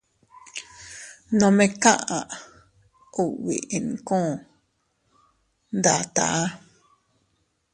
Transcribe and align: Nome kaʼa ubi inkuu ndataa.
Nome 1.39 1.65
kaʼa 1.83 2.17
ubi 3.23 3.55
inkuu 3.77 4.29
ndataa. 5.77 6.41